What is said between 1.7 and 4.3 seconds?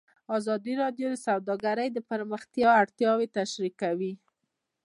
د پراختیا اړتیاوې تشریح کړي.